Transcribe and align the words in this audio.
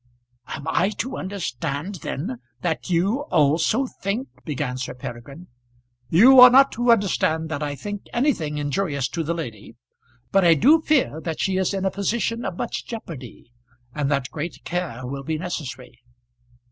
"Am 0.47 0.67
I 0.67 0.89
to 0.97 1.15
understand, 1.15 1.99
then, 2.01 2.39
that 2.61 2.89
you 2.89 3.19
also 3.29 3.85
think?" 3.85 4.29
began 4.45 4.75
Sir 4.79 4.95
Peregrine. 4.95 5.45
"You 6.09 6.39
are 6.39 6.49
not 6.49 6.71
to 6.71 6.91
understand 6.91 7.49
that 7.49 7.61
I 7.61 7.75
think 7.75 8.07
anything 8.11 8.57
injurious 8.57 9.07
to 9.09 9.21
the 9.23 9.35
lady; 9.35 9.75
but 10.31 10.43
I 10.43 10.55
do 10.55 10.81
fear 10.81 11.21
that 11.21 11.39
she 11.39 11.57
is 11.57 11.71
in 11.71 11.85
a 11.85 11.91
position 11.91 12.43
of 12.45 12.57
much 12.57 12.87
jeopardy, 12.87 13.51
and 13.93 14.09
that 14.09 14.31
great 14.31 14.63
care 14.63 15.05
will 15.05 15.21
be 15.21 15.37
necessary." 15.37 15.99